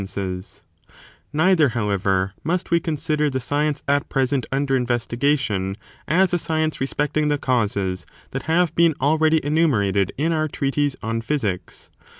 [0.01, 0.63] What causes
[1.31, 5.75] Neither, however, must we consider the science * is ontology con at present imder investigation
[6.07, 10.47] as a science re °*^^* specting the causes that have been already enumerated in our
[10.47, 11.91] treatise on Physics.